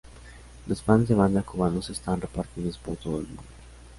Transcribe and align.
Los 0.65 0.81
fans 0.81 1.07
de 1.07 1.13
banda 1.13 1.43
cubanos 1.43 1.91
están 1.91 2.19
repartidos 2.21 2.79
por 2.79 2.97
todo 2.97 3.19
el 3.19 3.27
mundo. 3.27 3.43